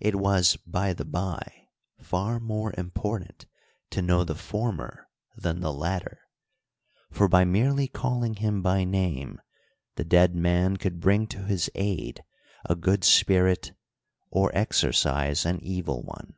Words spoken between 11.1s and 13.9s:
to his aid a good spirit